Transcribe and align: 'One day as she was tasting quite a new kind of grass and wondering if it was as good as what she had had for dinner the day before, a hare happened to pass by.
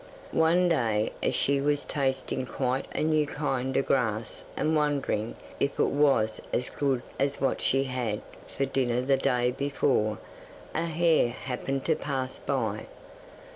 'One 0.31 0.67
day 0.67 1.11
as 1.21 1.35
she 1.35 1.61
was 1.61 1.85
tasting 1.85 2.47
quite 2.47 2.87
a 2.95 3.03
new 3.03 3.27
kind 3.27 3.77
of 3.77 3.85
grass 3.85 4.43
and 4.57 4.75
wondering 4.75 5.35
if 5.59 5.79
it 5.79 5.89
was 5.89 6.41
as 6.51 6.71
good 6.71 7.03
as 7.19 7.39
what 7.39 7.61
she 7.61 7.83
had 7.83 8.15
had 8.15 8.21
for 8.47 8.65
dinner 8.65 9.01
the 9.01 9.17
day 9.17 9.51
before, 9.51 10.17
a 10.73 10.85
hare 10.85 11.29
happened 11.29 11.85
to 11.85 11.95
pass 11.95 12.39
by. 12.39 12.87